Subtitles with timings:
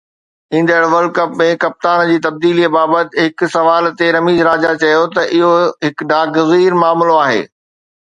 [0.53, 5.23] ايندڙ world cup ۾ ڪپتان جي تبديلي بابت هڪ سوال تي رميز راجا چيو ته
[5.37, 5.55] اهو
[5.87, 7.43] هڪ ناگزير معاملو آهي.